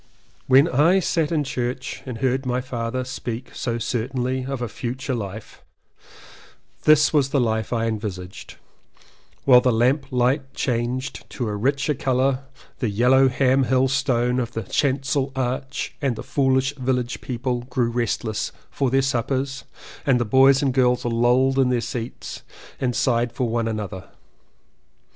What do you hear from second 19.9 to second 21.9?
and the boys and girls lolled in their